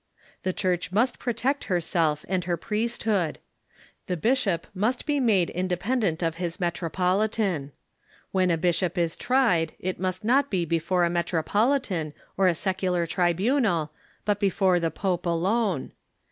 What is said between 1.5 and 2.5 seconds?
herself and